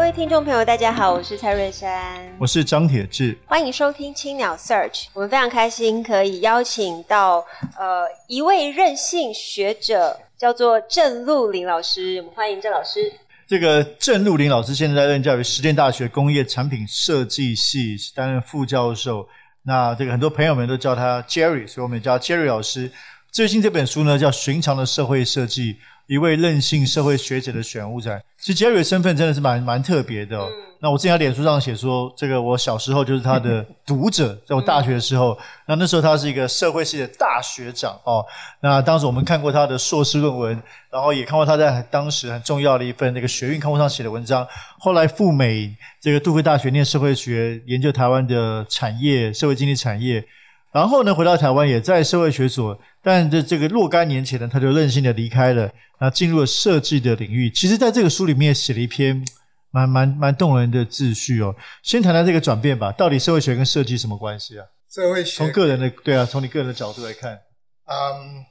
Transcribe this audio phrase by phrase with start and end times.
[0.00, 5.08] 各位听众朋友，大家好，我是蔡瑞山，我是张铁志，欢迎收听青鸟 Search。
[5.12, 7.44] 我们非常开心可以邀请到
[7.78, 12.16] 呃一位任性学者，叫做郑露林老师。
[12.16, 13.12] 我们欢迎郑老师。
[13.46, 19.28] 这个郑露林老师现在在任教于实践大学工业产品设计系，是担任副教授。
[19.64, 22.90] 那这个很多朋友们都叫他 Jerry，所以我们也叫 Jerry 老师。
[23.30, 25.74] 最近这本书呢叫《寻常的社会设计》。
[26.10, 30.48] 一位任性社会学者的选物展，其实 Jerry 的身份真的是蛮蛮特别的哦。
[30.50, 38.26] 嗯、那我之前在脸书上写说，这个我小时候就是他的 读者，在我大学的时候，嗯、那那时候他是一个社会系的大学长哦。
[38.60, 44.44] 那当时我们看过他的硕士论文，然后也看过他在当时很重要的一份那个学运刊物上写的文章。
[44.80, 50.24] 后来赴美这个杜克大学念社会学，研究台湾的产业、社会经济产业。
[50.72, 57.50] 然后呢，回到台湾也在社会学所，但这这个若干年前呢，他就任性的离开了，那进入了设计的领域。
[57.50, 59.24] 其实，在这个书里面写了一篇
[59.70, 61.54] 蛮蛮蛮动人的自序哦。
[61.82, 64.66] 先谈谈这个转变吧，到底社会学跟设计什么关系啊？
[64.90, 67.40] 社会学从个人的对啊，从你个人的角度来看，
[67.86, 68.44] 嗯，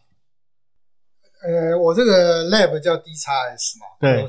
[1.43, 4.25] 呃，我这个 lab 叫 DXS 嘛，对，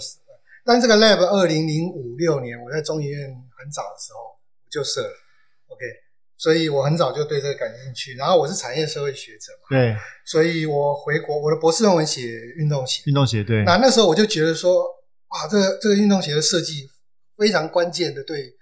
[0.64, 5.14] 但这个 lab 二零零五六年我在中研院很早的时候就设了
[5.68, 6.09] ，OK。
[6.40, 12.22] 所以我很早就对这个感兴趣，然后我是产业社会学者嘛，对，所以我回国，我的博士论文写
[12.56, 13.62] 运动鞋，运动鞋，对。
[13.64, 14.82] 那那时候我就觉得说，
[15.28, 16.88] 哇，这个这个运动鞋的设计
[17.36, 18.54] 非常关键的，对，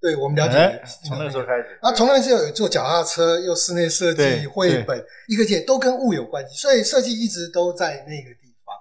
[0.00, 0.80] 对我们了解。
[1.04, 8.72] 从那个时候开始，啊，从那时候有做脚踏车，又室内设计、绘本，一个界都跟物有关系，所以设计一直都在那个地方。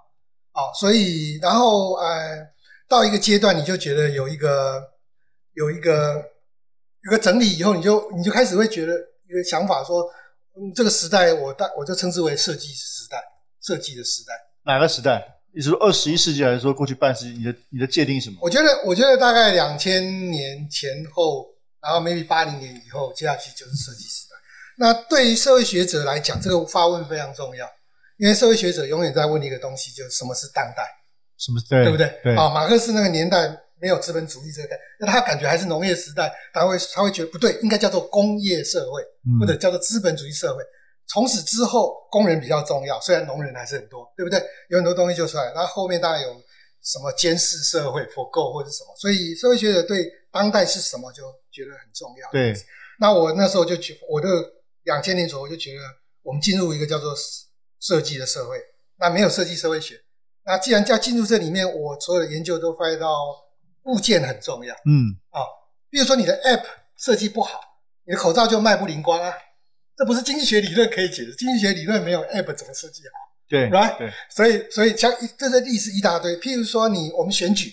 [0.53, 2.47] 哦，所以然后呃，
[2.88, 4.83] 到一个阶段，你就觉得有一个
[5.53, 6.34] 有一个。
[7.05, 8.93] 有个整理以后，你就你就开始会觉得
[9.29, 10.01] 一个想法说，
[10.57, 13.21] 嗯，这个时代我大我就称之为设计时代，
[13.61, 14.33] 设计的时代。
[14.66, 15.23] 哪个时代？
[15.53, 17.38] 你是说二十一世纪，还是说过去半世纪？
[17.38, 18.39] 你的你的界定是什么？
[18.41, 21.45] 我觉得我觉得大概两千年前后，
[21.79, 24.35] 然后 maybe 八零年以后，接下去就是设计时代。
[24.77, 27.69] 那对于社会学者来讲，这个发问非常重要，
[28.17, 30.83] 因为社会学者永远在问一个东西，就是什么是当代？
[31.38, 31.83] 什么对？
[31.83, 32.19] 对不对？
[32.23, 32.35] 对。
[32.35, 33.61] 啊，马克思那个年代。
[33.81, 40.63] 没有资本主义这个概念，那他感觉还是农业时代，他会他会觉得不对，应该叫做工业社会，嗯、或者叫做资本主义社会。
[41.08, 44.41] 从此之后，工人比较重要，虽然农人还是很多，对不对？
[44.69, 45.52] 有很多东西就出来。
[45.53, 46.30] 那后面大概有
[46.81, 51.22] 什么监视社会、forgo 或者什么，所以社会学者对当代是什么就
[51.52, 52.31] 觉得很重要。
[52.31, 52.56] 对，
[53.00, 54.28] 那我那时候就觉，我就
[54.86, 55.84] 两千年左右就觉得，
[56.24, 57.13] 我们进入一个叫做
[57.80, 58.57] 设计的社会。
[58.97, 60.00] 那没有设计社会学，
[60.46, 63.07] 那既然叫进入这里面，我所有的研究都发现到。
[63.85, 65.46] 物件很重要，嗯，啊、哦，
[65.90, 66.63] 比如说你的 App
[66.97, 67.59] 设计不好，
[68.06, 69.34] 你的口罩就卖不灵光啊，
[69.96, 71.35] 这不是经济学理论可以解释。
[71.35, 73.13] 经济学理论没有 App 怎么设计好？
[73.47, 76.35] 对，right，对，所以所以像这些例子一大堆。
[76.40, 77.72] 譬如说你我们选举，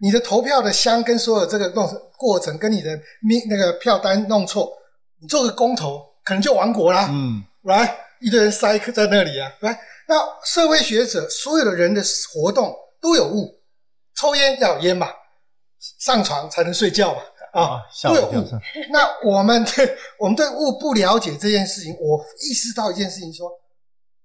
[0.00, 1.88] 你的投票的箱跟所有这个弄
[2.18, 4.70] 过程跟你的那那个票单弄错，
[5.18, 7.90] 你做个公投可能就亡国啦，嗯，right，
[8.20, 9.78] 一堆人塞在那里啊，right，
[10.08, 12.02] 那社会学者所有的人的
[12.34, 13.62] 活动都有误，
[14.14, 15.08] 抽烟要有烟嘛。
[15.98, 17.20] 上床才能睡觉嘛？
[17.52, 18.48] 啊，都有物。
[18.90, 23.50] 那我们对我们对物不了解这件事情，我意识到一件事情：说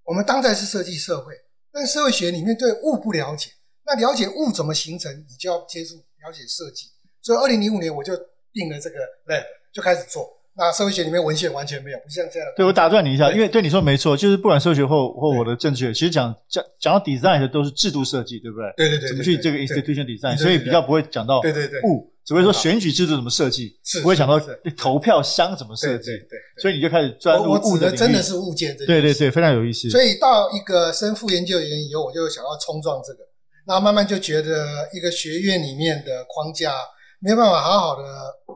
[0.03, 1.34] 我们当代是设计社会，
[1.72, 3.51] 但社会学里面对物不了解。
[3.85, 6.88] 那了解物怎么形成，你就要接触了解设计。
[7.22, 8.16] 所以，二零零五年我就
[8.53, 8.97] 定了这个
[9.28, 10.36] lab，就开始做。
[10.57, 12.50] 那社会学里面文献完全没有，不像这样。
[12.56, 18.73] 对，我打断你一下，因为对你说没错，就是不管社会学或或我的政治学，其实讲讲讲到 design 的都是制度设计，对不对？
[18.75, 19.09] 对对对。
[19.09, 24.41] 怎么去这个 institution design，所以比较不会讲到对对对物，只会说选举制度怎么设计，不会讲到
[24.76, 26.05] 投票箱怎么设计。
[26.05, 26.40] 对对。
[26.59, 27.96] 所以你就开始专注物的。
[27.96, 29.87] 真的是物件这对对对，非常有意思。
[29.91, 33.20] 所以到一个深副研究员以后，我就想要冲撞这个，
[33.67, 36.73] 然后慢慢就觉得一个学院里面的框架
[37.20, 38.03] 没有办法好好的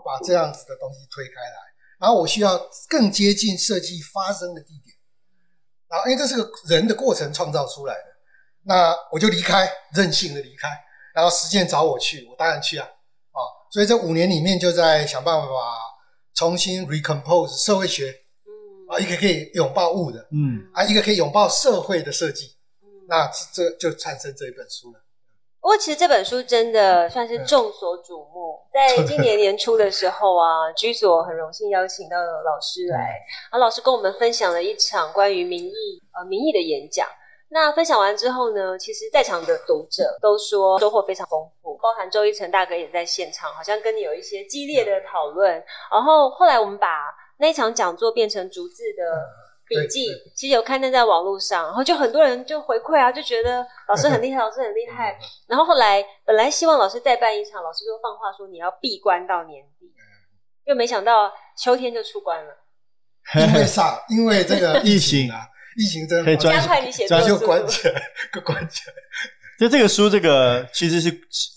[0.03, 1.70] 把这样子的东西推开来。
[2.01, 2.59] 然后我需要
[2.89, 4.97] 更接近设计发生的地点，
[5.87, 8.05] 然后因为这是个人的过程创造出来的，
[8.63, 10.67] 那我就离开，任性的离开。
[11.13, 13.39] 然后实践找我去，我当然去啊，啊！
[13.69, 15.47] 所以这五年里面就在想办法
[16.33, 18.15] 重新 recompose 社会学，
[18.89, 22.55] 啊，一个可以拥抱物的，嗯，啊，一个可以拥抱社会的设计，
[23.09, 25.00] 那这就产生这一本书了。
[25.61, 32.97] 不过其实这本书真的算是众所瞩目，在 今年年初的时候啊，居所很荣幸邀请到了老师来，
[33.51, 37.07] 然后老师跟我们分享了一场关于民意呃民意的演讲。
[37.53, 45.51] 那分享完之后呢，其实在场的读者都说收获非常丰富，包含周一成大哥也在现场，好像跟你有一些激烈的讨论。
[45.91, 46.87] 然后后来我们把
[47.37, 49.03] 那一场讲座变成逐字的
[49.71, 55.17] 笔记，其实有刊登在网络上，然后就很多人就回馈啊，就觉得 老师很厉害，老师很厉害。
[55.47, 59.91] 然后后来本来希望老师再办一场，老师就放话说你要闭关到年底，
[60.65, 62.57] 又没想到秋天就出关了，
[63.47, 64.03] 因为啥？
[64.09, 65.47] 因为这个疫情啊。
[65.77, 68.03] 疫情真的加快你写作，就关起来，
[68.33, 68.93] 就关起来。
[69.57, 71.09] 就这个书，这个其实是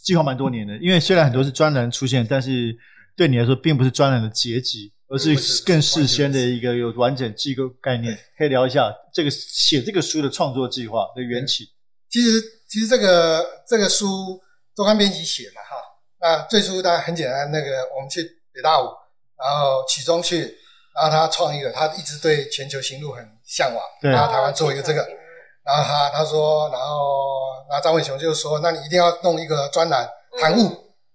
[0.05, 2.73] 计划蛮多年的，因为虽然很多是专栏出现，但是
[3.17, 8.19] 对你来说，并不是专栏的结集，而是更事先的一个有完整机构概念。
[8.37, 11.65] 可以聊一下这个写这个书的创作计划的缘起。
[12.11, 14.41] 其实，其实这个这个书
[14.77, 15.77] 周刊编辑写嘛，哈，
[16.21, 18.23] 那最初当然很简单，那个我们去
[18.53, 18.87] 北大五，
[19.39, 20.59] 然后启中去。
[20.95, 25.05] 然后他创一个，他一直对全球行路很向往，对然后台湾做一个这个，
[25.65, 30.09] 然后他他说，然后那张伟雄就说，那你一定要弄一个专栏
[30.41, 30.69] 谈雾，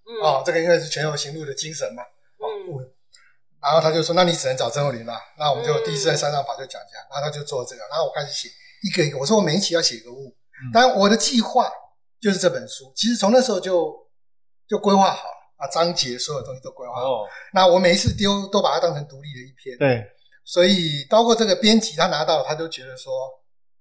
[0.03, 2.03] 嗯、哦，这个因为是全球行路的精神嘛。
[3.61, 8.49] 然后他就说，那你只能找曾厚林了，那我们就第一次在山上跑就讲讲，然后他就做这个，然后我开始写
[8.83, 10.35] 一个一个，我说我每一期要写一个物，
[10.73, 11.71] 当然我的计划
[12.21, 13.93] 就是这本书，其实从那时候就
[14.67, 15.39] 就规划好了。
[15.59, 17.01] 啊，章节所有东西都规划好。
[17.01, 19.77] 哦、那我每一次丢都把它当成独立的一篇。
[19.77, 20.01] 对。
[20.45, 23.11] 所以包括这个编辑他拿到了，他都觉得说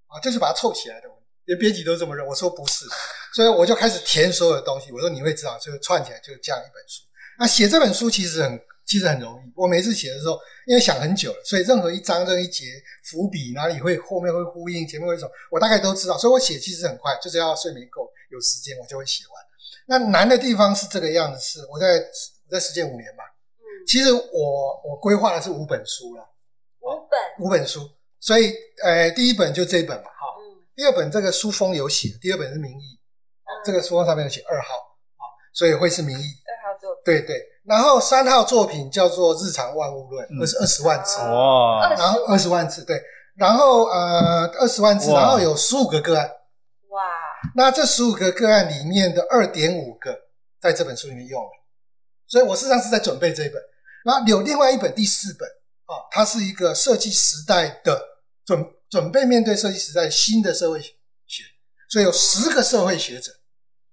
[0.08, 1.06] 啊，就是把它凑起来的。
[1.44, 2.28] 连编辑都这么认为。
[2.28, 2.84] 我说不是，
[3.32, 4.90] 所以我就开始填所有的东西。
[4.90, 7.04] 我说你会知道，就串起来就这样一本书。
[7.38, 9.52] 那写这本书其实很其实很容易。
[9.54, 12.64] 我每次写的时候，因为想很久了，所以任何一章、任何一节
[13.04, 16.16] 伏笔哪里会后面会呼应，前面会什么，我大概都知道。
[16.16, 19.44] 所以我写其实很快，就是要睡眠够，有时间我就会写完。
[19.86, 21.98] 那难的地方是这个样子，是我在
[22.46, 23.24] 我在实践五年嘛，
[23.58, 26.22] 嗯，其实我我规划的是五本书了，
[26.80, 32.98] 五本五本书，所以呃第一本就这一本嘛，哈，嗯，第二本这个书封有写，第二本是民意，
[33.44, 34.74] 嗯，这个书封上面有写二号
[35.16, 36.22] 啊，所以会是民意，
[37.08, 43.02] 对对，然后三号作品叫做日常万物论，二十二十万字哇，然后二十万字对，
[43.34, 46.26] 然后呃二十万字，然后有十五个个案。
[46.90, 47.02] 哇。
[47.54, 50.14] 那这十五个个案里面的二点五个
[50.60, 51.50] 在这本书里面用了，
[52.26, 53.62] 所以我事实上是在准备这一本。
[54.04, 55.48] 然后有另外一本第四本
[55.86, 57.98] 啊，它是一个设计时代的
[58.44, 60.78] 准准备面对设计时代新的社会
[61.26, 61.42] 学，
[61.88, 63.32] 所以有十个社会学者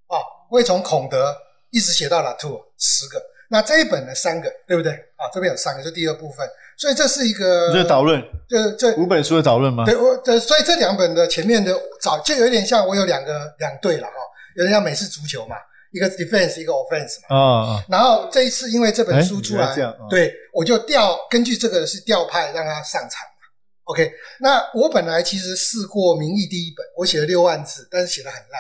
[0.08, 0.20] 啊，
[0.50, 1.34] 会从孔德
[1.76, 3.22] 一直写到拉图尔十个。
[3.50, 5.30] 那这一本呢三个，对不对啊？
[5.32, 6.48] 这边有三个，就第二部分。
[6.78, 9.86] 所以这是一个这导论，这这五本书的导论吗？
[9.86, 14.14] 对，我这所以这两本的前面的早就有点像我有两个两队了哈，
[14.56, 15.56] 有点像美式足球嘛，
[15.92, 17.28] 一个 defense 一个 offense 嘛。
[17.30, 17.84] 啊啊、哦。
[17.88, 23.46] 然后这一次因为这本书出来，哦、对，我就调根据这个是调派让他上场嘛。
[23.84, 28.60] OK，那我本来其实试过民意第一本，我写了六万字，但是写的很烂，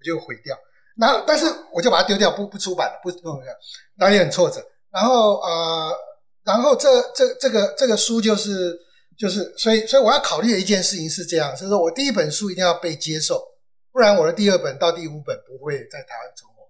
[0.00, 0.58] 我就毁掉。
[0.98, 3.56] 然后但是我就把它丢掉，不不出版了，不弄这样，
[3.96, 4.64] 然后也很挫折。
[4.90, 5.96] 然后呃。
[6.46, 8.72] 然后这这这个这个书就是
[9.18, 13.42] 就是，所以所以我要考虑的一件事情是这样，就是说我第一本书一定要被接受，
[13.90, 16.64] 不然我的第二本到第五本不会在台湾成功。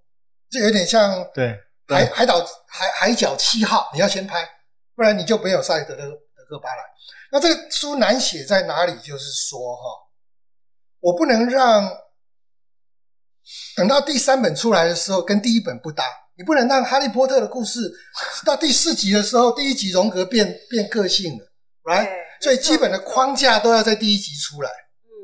[0.48, 1.54] 这有点像对
[1.88, 4.48] 海海岛海海角七号，你要先拍，
[4.94, 6.82] 不然你就没有赛德的德克巴莱。
[7.30, 8.96] 那这个书难写在哪里？
[9.00, 9.82] 就是说哈，
[11.00, 11.86] 我不能让
[13.76, 16.04] 等到第三本出来的时候跟第一本不搭。
[16.38, 17.80] 你不能让哈利波特的故事
[18.44, 21.44] 到第四集的时候，第一集荣格变变个性了
[21.84, 22.10] ，right？
[22.42, 24.70] 所以基本的框架都要在第一集出来。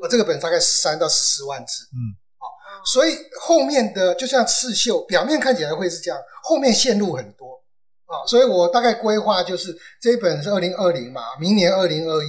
[0.01, 2.47] 我这个本大概十三到十四万字，嗯，好，
[2.83, 7.61] 所以后面的就像刺绣，表面看起来会是这样，后面线路很多
[8.07, 8.25] 啊。
[8.27, 12.27] 所以我大概规划就是这一本是二零二零嘛，明年二零二一，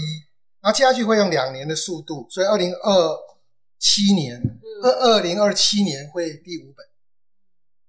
[0.60, 3.18] 然后接下去会用两年的速度，所以二零二
[3.84, 4.40] 七年，
[4.82, 6.86] 二二零二七年会第五本。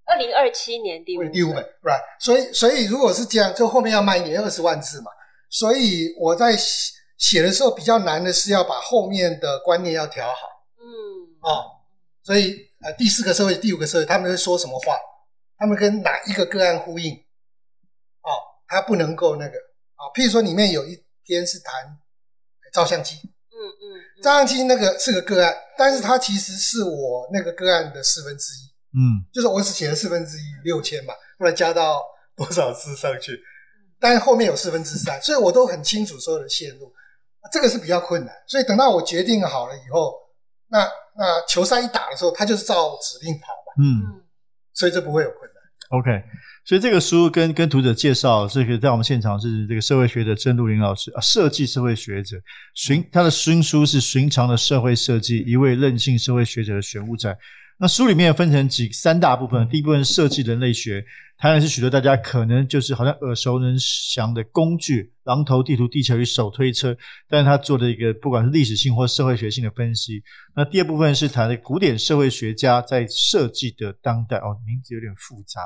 [0.03, 2.01] 二零二七年第五本，第五本，right？
[2.19, 5.09] 所以，所以如果是这样，就后面要慢一点，二十万字嘛。
[5.49, 6.53] 所以我在
[7.17, 10.35] 写的时候比较难的是要把后面的观念要调好。
[10.77, 10.83] 嗯，
[11.39, 11.63] 哦，
[12.21, 14.99] 所以呃，第四个社会，第五个社会，他们会说什么话？
[15.57, 17.13] 他们跟哪一个个案呼应？
[18.21, 18.29] 哦，
[18.67, 19.57] 他不能够那个
[19.95, 20.11] 啊、哦。
[20.13, 21.97] 譬如说，里面有一篇是谈
[22.73, 23.31] 照相机。
[23.85, 28.65] 嗯嗯，嗯照相机那个是个个案，但是他其实是我那个个案的四分之一。
[28.97, 32.01] 嗯，就是我只写了四分之一六千嘛，后来加到
[32.35, 33.37] 多少字上去，
[33.99, 36.93] 但是后面有四分之三，所以我都很清楚所有的线路，
[37.51, 38.33] 这个是比较困难。
[38.47, 40.15] 所以等到我决定好了以后，
[40.69, 43.83] 那那球赛一打的时候，他就是照指令跑嘛。
[43.83, 44.23] 嗯，
[44.73, 45.99] 所以这不会有困难。
[45.99, 46.09] OK，
[46.65, 52.37] 所以这个书跟跟读者介绍，这个在我们现场是这个社会学的郑露林老师啊，设计社会学者，
[52.73, 57.33] 寻他的新书是《寻常的社会设计：一位任性社会学者的选物展》。
[57.77, 61.05] 那书里面分成几三大部分，第一部分设计人类学，
[61.41, 66.97] 当然是许多大家可能就是好像耳熟能详的工具，榔头、地图、地球与手推车，
[67.29, 70.23] 但是他做的一个不管是历史性或社会学性的分析。
[70.55, 75.61] 那第二部分是谈的古典社会学家在设计的当代，哦，名字有点复杂，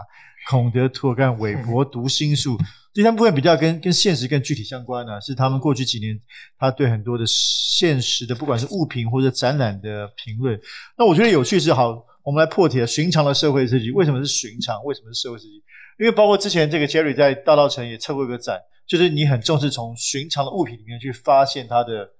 [0.49, 2.57] 孔德、涂尔干、韦伯、读心术。
[2.91, 6.19] 第三部分比较跟跟现实更具体相关呢、是他们过去几年
[6.57, 10.59] 他对很多的现实的，不管是物品或者展览的评论。
[10.97, 12.85] 那我觉得有趣是好，我们来破题了。
[12.85, 14.83] 寻常的社会设计为什么是寻常？
[14.83, 15.63] 为什么是社会设计？
[15.97, 22.11] 因为包括之前这个 Jerry 在大道城也测过一个展，就是你很重视从寻常的物品里面去发现它的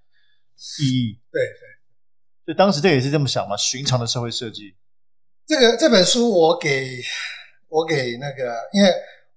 [0.79, 1.19] 意义。
[1.31, 4.75] 对对，所以当时这也是这么想嘛，寻常的社会设计。
[5.45, 6.99] 这个这本书我给
[7.67, 8.89] 我给那个，因为。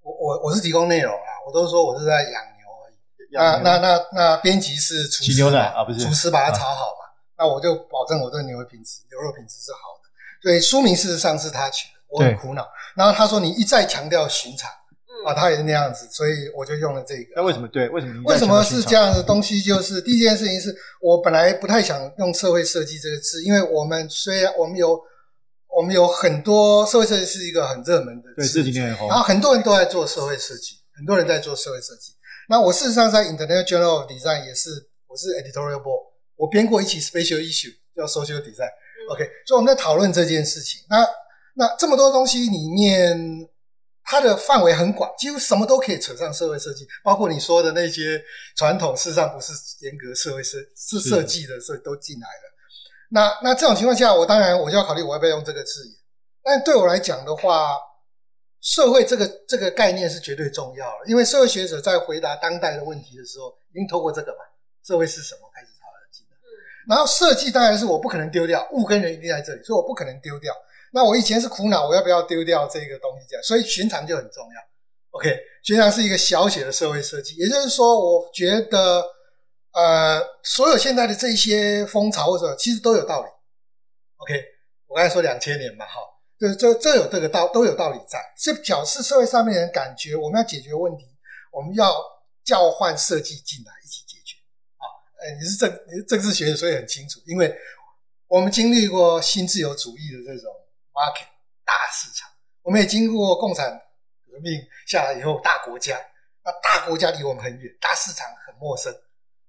[0.05, 2.99] 我我我是提供内容啊，我都说我是在养牛而已。
[3.31, 7.07] 牛那那那那编辑是厨师牛奶啊，不是厨师把它炒好嘛？
[7.07, 10.02] 啊、那我就保证我这个牛的品质，牛肉品质是好的。
[10.43, 12.67] 所以书名事实上是他取的，我很苦恼。
[12.97, 17.33] 然后他说你一再强调寻常，嗯、啊，他也是那样子，所以我就用了这个。
[17.37, 17.89] 那为什么对？
[17.89, 18.23] 为什么？
[18.25, 19.61] 为什么是这样的东西？
[19.63, 25.01] 就是第一件事情是我本来不太想用社会设计这个字，因为我们虽然我们有。
[25.75, 29.09] 我们有很多社会设计是一个很热门的，对，这几年很红。
[29.09, 32.13] 然后很多人都在做社会设计，很多人在做社会设计。
[32.51, 34.69] 那我事实上在 International Journal of Design 也是，
[35.07, 38.69] 我是 Editorial Board，我编过一期 Special Issue 叫 Social Design。
[39.13, 40.81] OK，所以我们在讨论这件事情。
[40.89, 41.07] 那
[41.55, 43.47] 那这么多东西里面，
[44.05, 48.23] 它的范围很广，几乎什么都可以扯上社会设计，包括你说的那些
[48.57, 52.53] 传统，事实上不是严格社会设是设计的，所以都进来了。
[53.11, 55.95] 那那这种情况下，我当然我就要考虑我要不要用这个字眼。
[56.43, 57.77] 但对我来讲的话，
[58.63, 64.39] 社会这个这个概念是绝对重要，因为社会学者在回答当代的问题的时候，已经透过这个嘛，
[64.87, 65.52] 社会是什么。
[66.89, 70.55] 然后设计当然是我不可能丢掉，物跟人一定在这里，所以我不可能丢掉。
[70.93, 75.19] 那我以前是苦恼我要不要丢掉这个东西这样，所以寻常就很重要。
[75.19, 79.05] OK，寻常是一个小写的社会设计，也就是说，我觉得。
[79.75, 83.29] 呃，所有现在的这些风潮或者其实都有道理。
[84.19, 84.45] OK，
[84.87, 85.95] 我刚才说两千年嘛，哈，
[86.39, 91.07] 这这这有这个道都有道理在，是表示社会上面人感觉我们要解决问题，
[91.51, 91.91] 我们要
[92.45, 93.73] 叫唤设计进来。
[95.23, 97.55] 啊，呃，你是政你是政治学的，所以很清楚，因为
[98.27, 100.51] 我们经历过新自由主义的这种
[100.93, 101.27] market
[101.65, 102.29] 大市场，
[102.63, 103.71] 我们也经过共产
[104.27, 105.97] 革命下来以后大国家，
[106.45, 108.93] 那大国家离我们很远，大市场很陌生。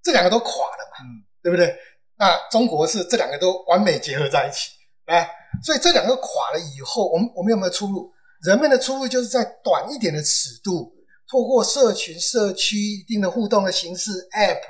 [0.04, 1.76] 这两个都垮了嘛，嗯，对不对？
[2.16, 4.72] 那中国是这两个都完美结合在一起，
[5.06, 5.26] 啊，
[5.64, 8.12] 所以这两个垮了以后，我们我们有没有出路？
[8.46, 10.94] 人们的出路就是在短一点的尺度，
[11.32, 14.62] 透过社群、社区一定的互动的形式，App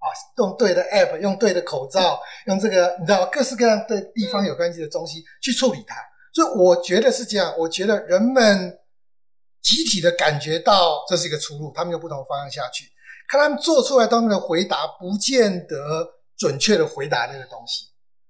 [0.00, 5.94] 啊，用对的 App，用对的口罩，用这个你知道各式各样的地方有关系的东西去处理它。
[6.34, 8.78] 所以我觉得是这样，我觉得人们
[9.62, 12.86] 集体的感觉到这是一个出路，他们有不同方向下去。
[13.28, 16.04] 看他们做出来当中的回答，不见得
[16.36, 17.86] 准确的回答那个东西。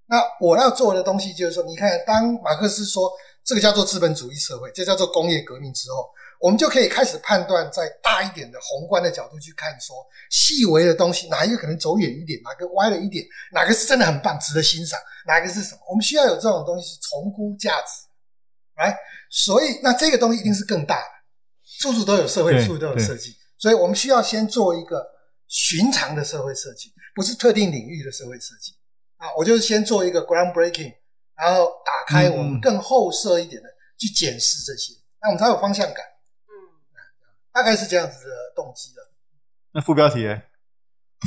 [0.07, 3.11] 那我要做的东西就是说，你看，当马克思说
[3.45, 6.11] 这个叫做资本主义社会，这叫做工业革命之后，
[6.41, 9.95] 我们就可以开始判断，在大一点的宏观的角度去看，说
[10.31, 15.81] 细微的东西哪一个可能走远一点，哪个歪了一点，哪个是真的很棒，值得欣赏，哪个是什么？
[15.91, 18.07] 我们需要有这种东西是重估价值，
[18.77, 18.97] 来，
[19.31, 21.09] 所以那这个东西一定是更大的，
[21.79, 23.37] 处处都有社会，处处都有设计。
[23.59, 25.07] 所以我们需要先做一个
[25.47, 28.73] 寻常的社会设计，不是特定领域的社会设计
[29.19, 29.29] 啊。
[29.37, 30.95] 我就是先做一个 groundbreaking，
[31.37, 33.69] 然后打开我们更后设一点的
[33.99, 36.03] 去检视这些，那我们才有方向感。
[37.51, 39.11] 嗯，大概是这样子的动机了。
[39.73, 40.43] 那副标题呢？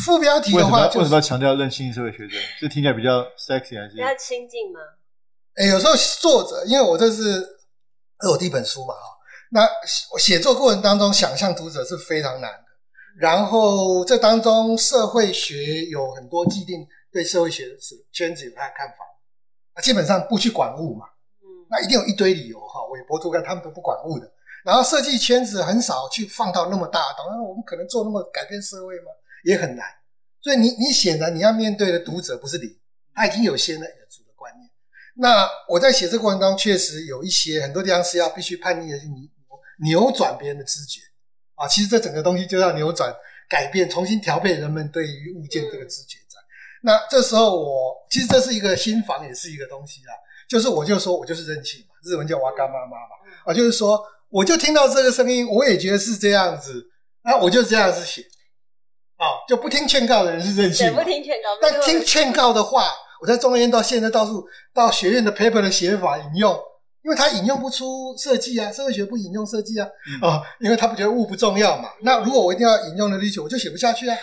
[0.03, 2.35] 副标题的话，为什么要强调任性社会学者？
[2.59, 3.91] 这听起来比较 sexy 还是？
[3.91, 4.79] 比较亲近吗？
[5.55, 7.47] 哎，有时候作者，因为我这是
[8.27, 9.01] 我第一本书嘛，哈。
[9.51, 9.69] 那
[10.17, 12.65] 写作过程当中，想象读者是非常难的。
[13.19, 17.77] 然后这当中，社会学有很多既定对社会学
[18.11, 18.95] 圈子有他的看法，
[19.75, 21.05] 那基本上不去管物嘛。
[21.43, 22.83] 嗯，那一定有一堆理由哈。
[22.89, 24.25] 韦伯、图尔干他们都不管物的。
[24.63, 29.11] 然后设计圈子很少去放到那么大的，当然我们可能做那么改变社会吗？
[29.43, 29.85] 也很难。
[30.41, 32.77] 所以你你显然你要面对的读者不是你，
[33.13, 34.69] 他已经有先入为主的观念。
[35.15, 39.29] 那我在写这过程当中，确实有一些很多地方是要必须叛逆的去你。
[39.81, 41.01] 扭转别人的知觉
[41.55, 43.13] 啊，其实这整个东西就要扭转、
[43.49, 46.37] 改变、重新调配人们对于物件这个知觉在。
[46.83, 50.13] 那这时候我其实这是一个新房，也是一个东西啦。
[50.47, 53.15] 就是我就说我就是任性嘛，日文叫哇嘎妈妈嘛，
[53.45, 53.99] 啊，就是说
[54.33, 56.83] 我就听到这个声音，我也觉得是这样子，
[57.23, 58.21] 那我就这样子写，
[59.17, 66.59] 啊，就不听劝告的人是任性，不听劝告，但听劝告的话，我在中研院到现在到处到学院的 paper 的写法引用。
[67.03, 69.85] 因为他引用不出设计啊，社会学不引用设计啊，
[70.21, 71.89] 啊、哦，因为他不觉得物不重要嘛。
[72.01, 74.17] 那如果我一定要引用的力求，我就写不下去啊。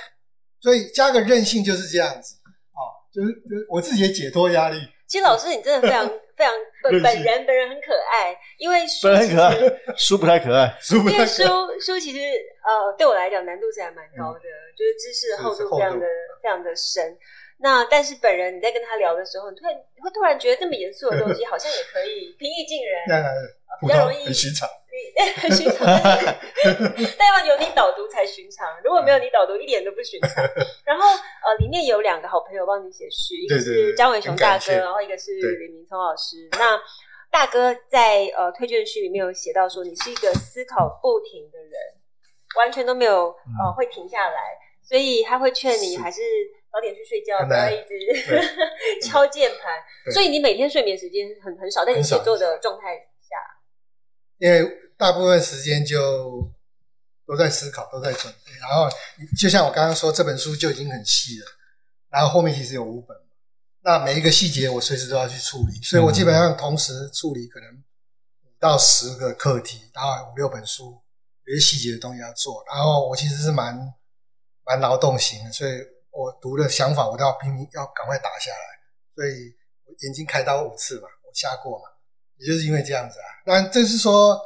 [0.62, 2.36] 所以加个任性就是这样子
[2.72, 4.80] 啊、哦，就是就是我自己也解脱压力。
[5.06, 6.10] 其实老师你真的非常
[6.40, 11.20] 非常本本人本人很可爱，因为书本人很可爱，书不太可爱，书不太可爱。
[11.20, 11.44] 因为书
[11.78, 12.18] 书其实
[12.64, 16.06] 呃对我来讲难度是还蛮高的，嗯、就是知识的厚度非常的
[16.42, 17.14] 非常的深。
[17.62, 23.04] 那但是本人你在跟他聊的时候，你突然你会突然觉得这么严肃的东西好像也可以 平易近人，
[23.80, 24.68] 比较容易很寻常，
[25.36, 25.86] 很寻常。
[27.18, 30.42] 但要有你导读才寻常，如果没有你导读，一点都不寻常。
[30.84, 36.48] 然后呃，里面有两个好朋友帮你写序，一个是张伟雄大哥，然后一个是李明聪老师。
[36.58, 36.80] 那
[37.30, 41.72] 大哥在呃推荐序里面有写到说，你是一个思考不停的人，
[42.58, 44.40] 完全都没有呃会停下来，
[44.82, 46.20] 所以他会劝你还是。
[46.72, 47.98] 早点去睡觉，不要一直
[49.02, 50.12] 敲键盘。
[50.14, 53.34] 所以你每天睡眠时间很很少，在你写作的状态下，
[54.38, 56.48] 因为大部分时间就
[57.26, 58.52] 都在思考，都在准备。
[58.60, 58.88] 然后
[59.36, 61.46] 就像我刚刚说，这本书就已经很细了，
[62.08, 63.16] 然后后面其实有五本，
[63.82, 67.68] 那每一个细节我随时都要去处理，所以我基本上同时处理可能
[68.44, 71.02] 五到十个课题，然后五六本书，
[71.46, 72.62] 有些细节的东西要做。
[72.72, 73.76] 然后我其实是蛮
[74.70, 75.72] 蛮劳动型的，所以。
[76.12, 78.66] 我读的想法，我都要拼命要赶快打下来，
[79.14, 79.54] 所以
[79.86, 81.84] 我眼睛开刀五次嘛，我下过嘛，
[82.36, 83.26] 也就是因为这样子啊。
[83.46, 84.36] 当然，这是说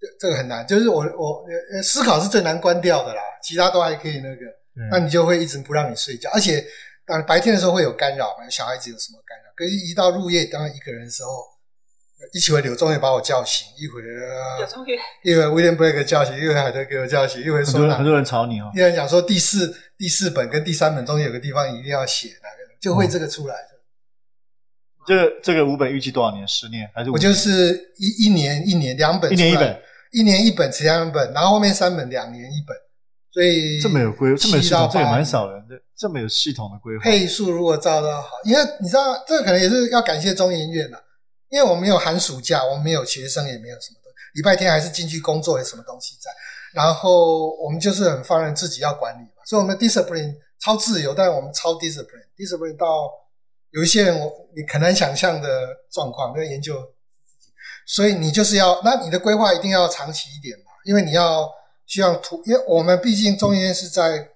[0.00, 1.44] 这这个很难，就是我我
[1.82, 4.46] 思考是最难关掉的啦，其他都还可以那个，
[4.88, 6.64] 那你就会一直不让你睡觉，而且
[7.04, 11.53] 当然白天的时候会有干扰嘛，小孩子有什么干扰，可是一到入夜，当然一个人的时候。
[12.32, 18.70] 一起回柳宗元把我叫醒，一会儿柳宗元，一会儿 William Blake 叫醒，一会儿海德给我叫醒，一会儿说很多很多人吵你哦。
[18.74, 23.68] 有人讲说第四第四本跟第三本中间有个地方一定要写，哪个就会这个出来的。
[25.06, 26.48] 这个这个五本预计多少年？
[26.48, 27.12] 十年还是年？
[27.12, 29.82] 我就是一一年一年两本，一年一本，
[30.12, 32.74] 一年一本，前两本，然后后面三本两年一本，
[33.30, 37.04] 所以这么有规，这么有系统，这也蛮少人的，这么有系统的规划。
[37.04, 41.03] 配速如果照的好，因为你知道这个可能也是要感谢中研院了。
[41.54, 46.28] 因为我们没有寒暑假，我们没有学生，也没有什么的，礼拜天还是进去工作，有什么东西在。
[46.72, 53.08] 然后我们就是很放任自己要管理嘛，所以我们 discipline 超自由，但我们超 discipline，discipline 到
[53.70, 56.74] 有一些人我你很难想象的状况，那个研究。
[57.86, 61.48] 所以你就是要，那你的规划一定要长期一点嘛，因为你要
[61.86, 64.30] 需要图，因为我们毕竟中研院是在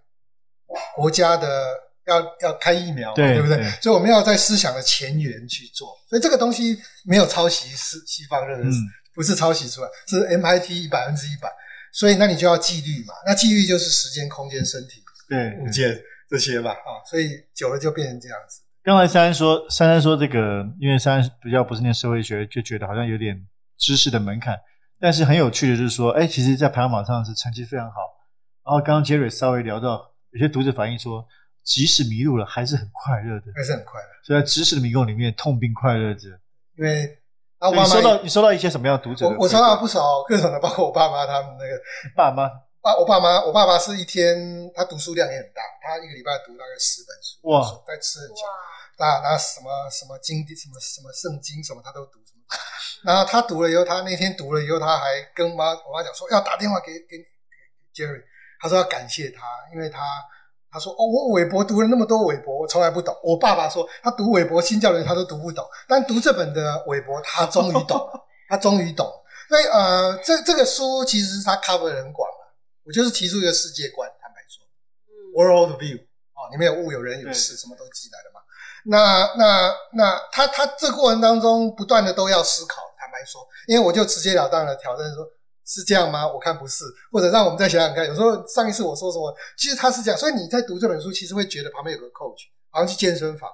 [0.94, 1.87] 国家的。
[2.08, 3.58] 要要开疫苗嘛，对，对不对？
[3.58, 11.48] 对，所以我们要在思想的前沿去做，所以这个东西没有抄袭是西方认识，嗯、不是抄袭出来，是 MIT 百分之一百。
[11.90, 18.60] 所以那你就要纪律嘛，那纪律就是时间、空间、身体，对物件这些嘛啊，所以久了就变成这样子。
[18.84, 23.46] 刚才珊珊说，珊珊说这个，因为珊珊比较不是念社会学，就觉得好像有点
[23.78, 24.54] 知识的门槛。
[25.00, 27.96] 但是很有趣的就是说，哎，其实，在排行榜上是成绩非常好。
[28.64, 31.26] 然后刚刚 Jerry 稍微聊到，有些读者反映说。
[31.68, 34.08] 即使迷路了，还是很快乐的，还是很快乐。
[34.24, 36.28] 所以在知识的迷宫里面，痛并快乐着。
[36.78, 37.04] 因为
[37.58, 39.36] 啊，你收到你收到一些什么样的读者的？
[39.36, 41.78] 我我收到不少各种的，包括我爸妈他们那个
[42.16, 42.48] 爸妈。
[42.80, 47.36] 爸，我爸妈，我爸爸是一天他读书量也很大，他一个礼拜读大概十本书。
[47.50, 48.40] 哇，在吃很久。
[48.96, 52.40] 那那什么什么经典，什么什么圣经什么他都读什么。
[53.04, 57.26] 然后他读了以后，他那天读了以后，他还跟妈我妈讲说要打电话给给，给
[57.92, 58.22] Jerry，
[58.58, 60.00] 他说要感谢他，因为他。
[60.70, 63.16] 他说：“哦，我韦伯读了那么多韦伯，我从来不懂。
[63.22, 69.24] 我爸爸说他读韦伯新教人他都读不懂，但读这本的韦伯，他终于懂了， 他终于懂了。
[69.48, 72.54] 所以呃，这这个书其实他 cover 很广了。
[72.84, 74.64] 我就是提出一个世界观，坦白说
[75.34, 75.96] ，world view
[76.34, 78.40] 啊，里面有物有人有事，什么都记来了嘛。
[78.84, 85.26] 那那那他他这过程当中不断的都要思考，坦白说，因为我就直截了当的挑战说。”
[85.68, 86.26] 是这样吗？
[86.26, 88.06] 我看不是，或者让我们再想想看。
[88.06, 90.18] 有时候上一次我说什么，其实他是这样。
[90.18, 93.50] 所以你在读这本书，其实会觉得旁边有个 coach，好像去健身房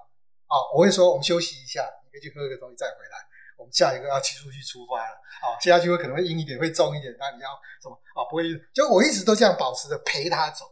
[0.47, 0.55] 啊。
[0.73, 3.19] 我会说我们休息一下，你可以去喝个东西再回来。
[3.59, 7.13] 我们下一个要去出去出发了啊，接下去会可能会硬一点，会重一点。
[7.19, 7.51] 那你要
[7.83, 8.23] 什么啊？
[8.31, 10.65] 不会，就我一直都这样保持着陪他走。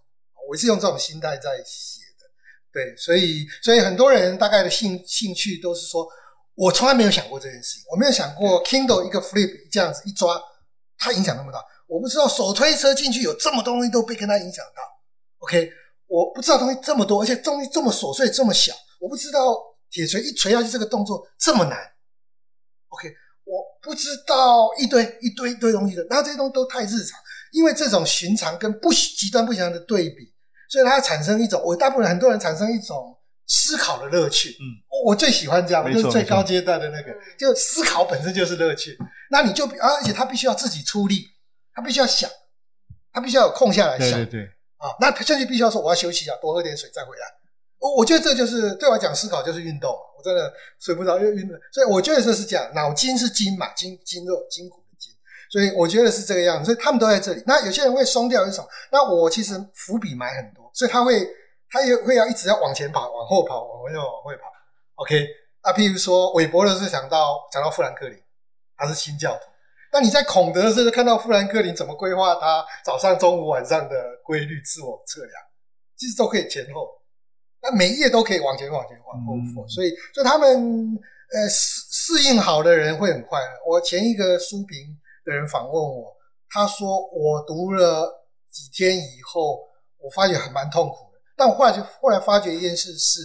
[0.48, 2.26] 我是用这种心态在写的，
[2.72, 2.96] 对。
[2.96, 6.06] 所以，所以很多人大概的兴兴趣都是说，
[6.54, 10.40] 我从来没有想过这件事情，我没有想过 Kindle 一个 flip 这样子一抓。
[11.02, 14.82] 他影响那么大，我不知道手推车进去有这么多东西都被跟他影响到。
[15.38, 15.68] OK，
[16.06, 19.56] 我不知道东西这么多，而且东西这么琐碎这么小，我不知道
[19.90, 21.76] 铁锤一锤下去这个动作这么难。
[22.90, 23.12] OK，
[23.44, 27.18] 我不知道一堆一堆一堆东西的，然后这些东西都太日常，
[27.50, 30.32] 因为这种寻常跟不极端不寻常的对比，
[30.70, 34.50] 所以它产生一种，我大部分很多人产生一种思考的乐趣。
[34.50, 34.64] 嗯，
[35.04, 38.96] 我最喜欢这样，就是最高阶段的那个，就思考本身就是乐趣。
[39.32, 41.26] 那你就而且他必须要自己出力，
[41.74, 42.30] 他必须要想，
[43.10, 44.10] 他必须要有空下来想。
[44.10, 44.50] 对对对。
[44.76, 47.26] 啊，那甚至必须要说我要休息一下，多喝点水再回来。
[47.78, 49.90] 我我觉得这就是对我来讲，思考就是运动。
[49.90, 51.56] 我真的睡不着，因为运动。
[51.72, 55.14] 所以我觉得这是这样，脑筋是筋嘛，筋筋肉筋骨的筋。
[55.50, 56.66] 所以我觉得是这个样子。
[56.66, 57.42] 所以他们都在这里。
[57.46, 61.26] 那有些人会松掉一种，那我其实伏笔埋很多，所以他会
[61.70, 64.52] 他也会要一直要往前跑，往后跑，往后往后跑。
[64.96, 65.26] OK，
[65.62, 68.18] 啊，譬如说韦伯的是想到讲到富兰克林，
[68.82, 69.44] 他是新教徒。
[69.92, 75.32] 那你在孔德的时候看到富兰克林怎么规划他早上、中午、晚上的规律自我测量，
[75.96, 76.88] 其实都可以前后，
[77.60, 79.34] 那每一页都可以往前、往前、往后。
[79.34, 80.98] 嗯、所以，所以他们
[81.32, 83.48] 呃适适应好的人会很快乐。
[83.66, 86.16] 我前一个书评的人访问我，
[86.48, 89.60] 他说我读了几天以后，
[89.98, 91.20] 我发觉还蛮痛苦的。
[91.36, 93.20] 但我后来就后来发觉一件事是，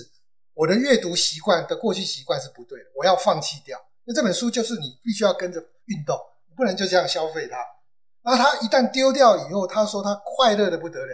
[0.54, 3.82] 我的阅读习惯的过去习惯是不对的，我要放弃掉。
[4.08, 6.18] 那这本书就是你必须要跟着运动。
[6.48, 7.58] 你不能就这样消费它，
[8.24, 11.14] 然后他一旦丢掉以后，他说他快乐的不得了，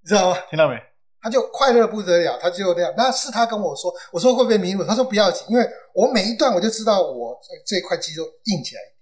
[0.00, 0.38] 你知道吗？
[0.48, 0.76] 听到没？
[1.20, 2.94] 他就快乐不得了，他就那样。
[2.96, 4.84] 那是他跟我说，我说会不会迷路？
[4.84, 8.96] 他说不要紧，因为我每一段我就知道我这块肌肉硬起来一点。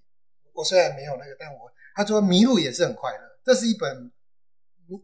[0.54, 3.18] 我虽然没有那个，但我他说迷路也是很快乐。
[3.44, 4.10] 这是一本，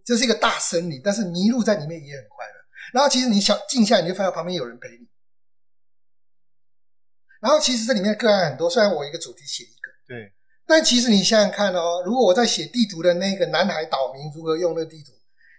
[0.04, 2.54] 这是一个大森林，但是迷路在里面也很快乐。
[2.94, 5.06] 然后其实你想静下来，你就发现旁边有人陪你。
[7.40, 10.32] 然后其实这里面个案很多，虽然我一个主题写一个，对。
[10.66, 15.12] 但其实你想想看哦，如果我在写地图的那个南海岛民如何用那个地图，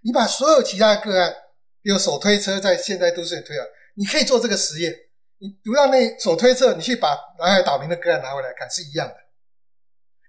[0.03, 1.35] 你把所有其他的个案，
[1.81, 3.65] 比如手推车在现在都市里推啊，
[3.95, 4.95] 你可以做这个实验。
[5.39, 9.15] 你读到那手推车，你去把南海岛民的个案拿回来看，是一样的。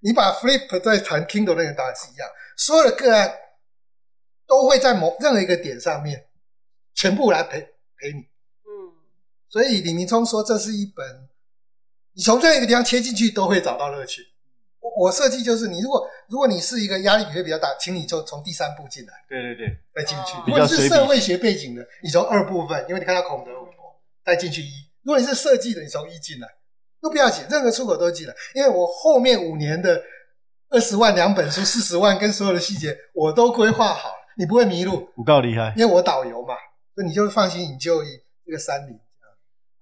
[0.01, 3.33] 你把 Flip 在谈 Kindle 那个答案是一样，所有的个案
[4.47, 6.27] 都会在某任何一个点上面
[6.95, 8.21] 全部来陪陪你。
[8.21, 8.99] 嗯，
[9.49, 11.07] 所以李明聪说这是一本，
[12.15, 14.23] 你从任何一个地方切进去都会找到乐趣。
[14.81, 19.13] 我我设计就是，你如果如果你是一个压力比会比较大，请你就从第三步进来。
[19.29, 20.37] 对对对，再进去。
[20.47, 24.71] 如果你是社会学背景的，你从二部分，因为你看到孔德韦伯，再进去一。
[25.03, 26.49] 如果你是设计的，你从一进来，
[27.01, 28.35] 都不要紧，任何出口都进来。
[28.55, 30.03] 因为我后面五年的
[30.69, 35.09] 二十万两本书，四十万跟所有的细节我都规划好了，你不会迷路。
[35.15, 36.55] 不够厉害，因为我导游嘛，
[36.97, 38.07] 所以你就放心引咎于
[38.45, 38.99] 这个山林。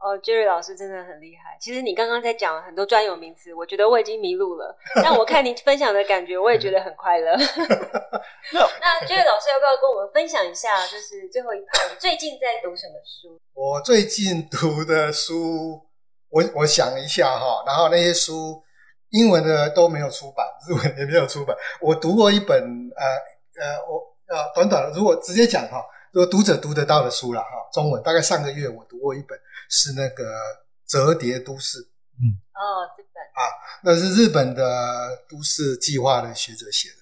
[0.00, 1.58] 哦，Jerry 老师真的很厉害。
[1.60, 4.74] 其实你刚刚在讲很多专有名词，我觉得我已经迷路了。
[4.96, 7.36] 但我看你分享的感觉，我也觉得很快乐。
[7.36, 10.86] 那 Jerry 老师要不要跟我们分享一下？
[10.86, 13.38] 就是最后一趴，你最近在读什么书？
[13.52, 15.82] 我最近读的书，
[16.30, 18.62] 我我想一下哈，然后那些书
[19.10, 21.54] 英文的都没有出版，日文也没有出版。
[21.78, 22.58] 我读过一本
[22.96, 23.04] 呃
[23.62, 24.00] 呃，我
[24.34, 29.38] 呃短短的，如果直接讲哈，如果读者读得到的书了哈，中文大概上个月我读过一本。
[29.70, 30.34] 是那个
[30.84, 33.40] 折叠都市，嗯，哦，这本啊，
[33.84, 36.96] 那是日本的都市计划的学者写的，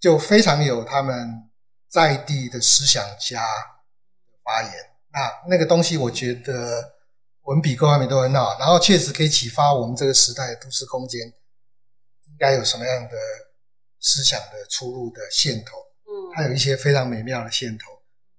[0.00, 1.48] 就非常有他们
[1.88, 3.46] 在地的思想家
[4.42, 4.72] 发言。
[5.12, 6.96] 那那个东西，我觉得
[7.42, 11.20] 文笔各方面都很好，然后确实可以启发我们这个时代的都市空间
[12.26, 13.16] 应该有什么样的
[14.00, 15.78] 思想的出路的线头。
[16.04, 17.97] 嗯，它有一些非常美妙的线头。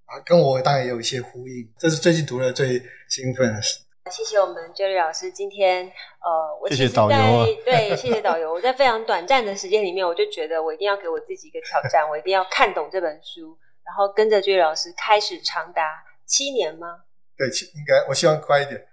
[0.10, 3.80] 啊，跟我当然也有一些呼应，这是最近读的最兴奋的事。
[4.10, 8.52] 谢谢我们 Jerry 老师今天，呃，我谢谢导游啊，对，谢谢导游。
[8.52, 16.88] 我在非常短暂的时间里面，我就觉得我一定要给我自己一个挑战，我一定要看懂这本书，然后跟着 Jerry 老师开始长达七年吗？
[17.38, 18.84] 对，应该我希望快一点，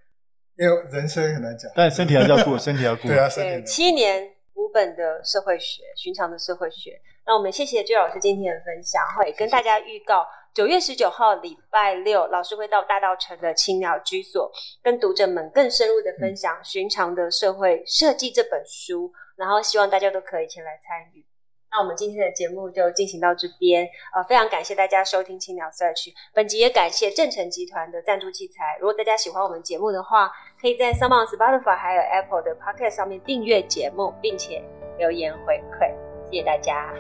[0.59, 3.09] 因为人生很难讲，但身体还是要顾，身体要顾。
[3.09, 7.01] 对啊，对，七年五本的社会学，寻常的社会学。
[7.25, 10.27] 那我们谢谢 Jerry 老师今天的分享，会跟大家预告。
[10.57, 14.51] 九月十九号礼拜六，老师会到大道城的青鸟居所，
[14.83, 21.27] 跟读者们更深入的分享《寻常的社会设计》这本书，然后希望大家都可以前来参与。
[21.71, 28.79] 那我们今天的节目就进行到这边，呃，非常感谢大家收听青鸟 Search，本集也感谢正成集团的赞助器材。
[28.81, 34.65] 如果大家喜欢我们节目的话，可以在 SoundOn Spotify 还有 Apple 的 Podcast 上面订阅节目，并且
[34.97, 35.93] 留言回馈，
[36.31, 36.95] 谢谢大家，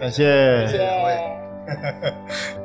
[0.00, 2.58] 感谢，谢谢。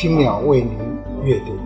[0.00, 0.78] 青鸟为您
[1.24, 1.56] 阅读。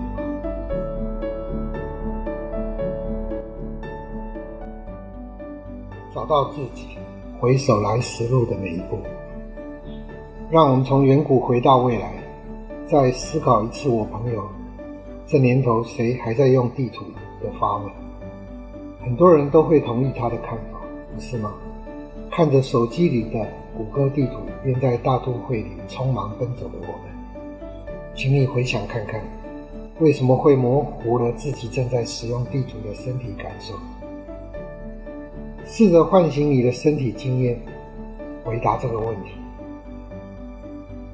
[6.14, 6.97] 找到自己，
[7.38, 8.97] 回首来时路的每一步。
[10.51, 12.11] 让我们从远古回到未来，
[12.87, 13.90] 再思考一次。
[13.90, 14.42] 我朋友，
[15.27, 17.05] 这年头谁还在用地图
[17.42, 17.92] 的发问？
[19.05, 20.81] 很多人都会同意他的看法，
[21.14, 21.53] 不是吗？
[22.31, 27.12] 看着手机里的谷歌地图，便在大都会里匆忙奔走的我们，
[28.14, 29.20] 请你回想看看，
[29.98, 33.75] 为什么会模糊了自己正在使用地图的身体感受？
[35.64, 37.59] 试着唤醒你的身体经验，
[38.44, 39.31] 回答这个问题。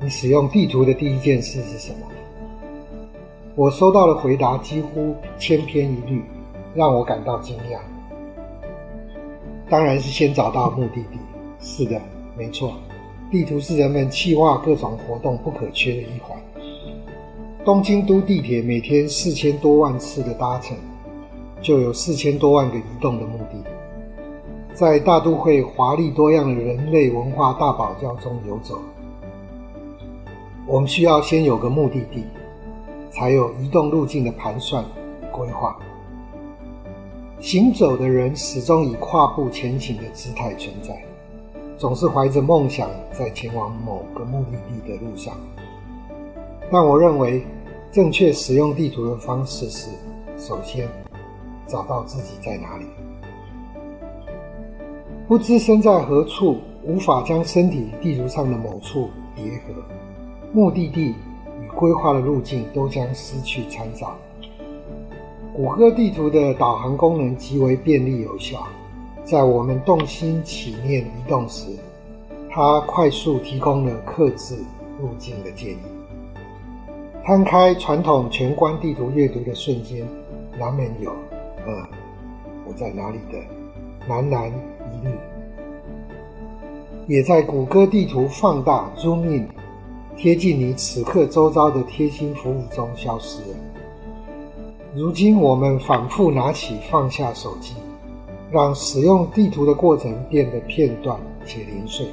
[0.01, 2.07] 你使用地图的第一件事是什么？
[3.55, 6.23] 我收到的回答几乎千篇一律，
[6.75, 7.79] 让我感到惊讶。
[9.69, 11.19] 当然是先找到目的地。
[11.61, 12.01] 是的，
[12.37, 12.75] 没错，
[13.31, 16.37] 地图是人们企划各种活动不可缺的一环。
[17.69, 20.75] 东京都地铁每天四千多万次的搭乘，
[21.61, 23.63] 就有四千多万个移动的目的。
[24.73, 28.79] 在大都会华丽多样的人类文化大堡礁中游走，
[30.67, 32.25] 我们需要先有个目的地，
[33.11, 34.83] 才有移动路径的盘算
[35.31, 35.79] 规划。
[37.39, 41.05] 行走的人始终以跨步前行的姿态存在，
[41.77, 45.35] 总是怀着梦想在前往某个目的地的路上。
[46.71, 47.43] 但我认为，
[47.99, 49.91] 正确使用地图的方式是：
[50.39, 50.89] 首先
[51.67, 52.87] 找到自己在哪里。
[55.27, 59.83] 不知身在何处，无法将身体地图上的某处叠合，
[60.53, 61.07] 目的地
[61.61, 64.17] 与规划的路径都将失去参照。
[65.53, 68.65] 谷歌地图的导航功能极为便利有效，
[69.25, 71.67] 在我们动心起念移动时，
[72.49, 74.55] 它快速提供了克制
[75.01, 75.98] 路径的建议。
[77.29, 80.03] 摊开传统全观地图阅读的瞬间，
[80.59, 81.13] 难免有
[81.69, 81.87] “嗯，
[82.67, 83.39] 我在哪里”的
[84.09, 84.51] 喃喃。
[87.07, 89.47] 也在谷歌地图放大 （zoom in）
[90.17, 93.57] 贴近你此刻周遭的贴心服务中消失了。
[94.95, 97.75] 如今，我们反复拿起、放下手机，
[98.51, 102.07] 让使用地图的过程变得片段且零碎。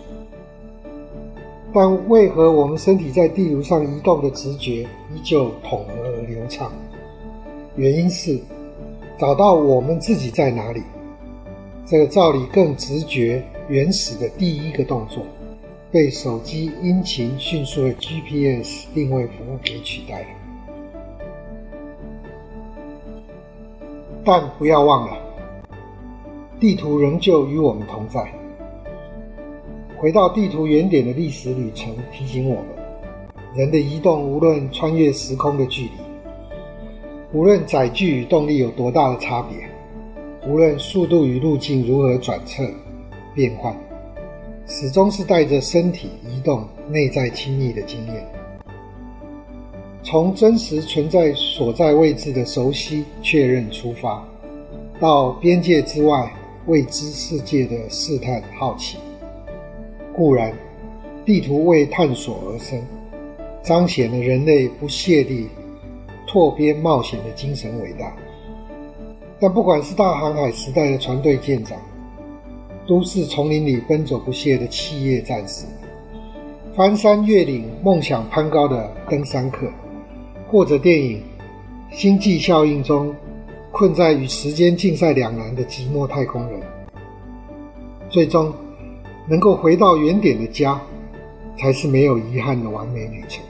[1.75, 4.83] 但为何我们身体在地图上移动的直觉
[5.13, 6.71] 依旧统合而流畅？
[7.75, 8.39] 原因是
[9.19, 10.81] 找到我们自己在哪里。
[11.85, 15.21] 这个照理更直觉、原始的第一个动作，
[15.91, 20.27] 被手机殷勤迅速的 GPS 定位服务给取代了。
[24.23, 25.17] 但不要忘了，
[26.57, 28.25] 地图仍旧与我们同在。
[29.97, 32.65] 回到地图原点的历史旅程，提醒我们：
[33.55, 35.91] 人的移动，无论穿越时空的距离，
[37.31, 39.57] 无论载具与动力有多大的差别。
[40.47, 42.63] 无论速度与路径如何转侧
[43.33, 43.75] 变换，
[44.67, 48.27] 始终是带着身体移动、内在亲密的经验。
[50.03, 54.23] 从真实存在所在位置的熟悉确认出发，
[54.99, 56.31] 到边界之外
[56.67, 58.97] 未知世界的试探好奇。
[60.15, 60.53] 固然，
[61.25, 62.81] 地图为探索而生，
[63.61, 65.47] 彰显了人类不懈地
[66.25, 68.15] 拓边冒险的精神伟大。
[69.39, 71.77] 但不管是大航海时代的船队舰长，
[72.87, 75.65] 都市丛林里奔走不懈的企业战士，
[76.73, 79.67] 翻山越岭梦想攀高的登山客，
[80.49, 81.21] 或者电影
[81.95, 83.13] 《星际效应》中
[83.71, 86.61] 困在与时间竞赛两难的寂寞太空人，
[88.09, 88.53] 最终
[89.27, 90.79] 能够回到原点的家，
[91.57, 93.43] 才是没有遗憾的完美旅程。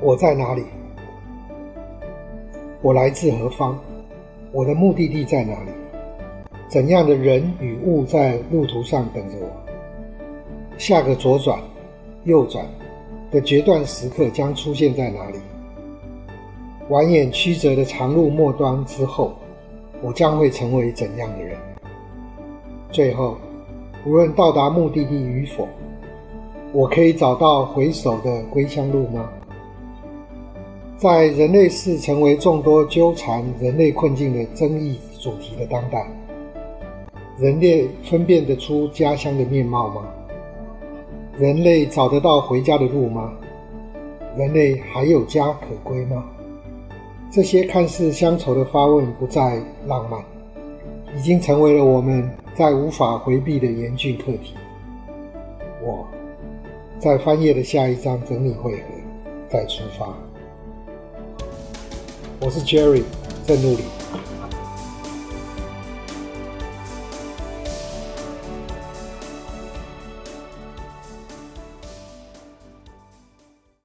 [0.00, 0.64] 我在哪里？
[2.80, 3.78] 我来自何方？
[4.52, 5.70] 我的目的地在哪里？
[6.66, 9.50] 怎样的人与物在路途上等着我？
[10.78, 11.60] 下个左转、
[12.24, 12.66] 右转
[13.30, 15.38] 的决断时刻将出现在哪里？
[16.88, 19.34] 蜿蜒曲折的长路末端之后，
[20.00, 21.58] 我将会成为怎样的人？
[22.92, 23.38] 最后，
[24.04, 25.66] 无论到达目的地与否，
[26.72, 29.28] 我可以找到回首的归乡路吗？
[30.98, 36.06] 在人类是成为众多纠缠人类困境的争议主题的当代，
[37.38, 40.02] 人类分辨得出家乡的面貌吗？
[41.38, 43.32] 人类找得到回家的路吗？
[44.36, 46.24] 人类还有家可归吗？
[47.30, 50.20] 这些看似乡愁的发问不再浪漫，
[51.16, 54.54] 已经成为了我们在无法回避的严峻课题。
[55.80, 56.06] 我
[56.98, 58.82] 在翻页的下一章整理会合，
[59.48, 60.14] 再出发。
[62.40, 63.04] 我是 Jerry，
[63.46, 64.01] 在努力。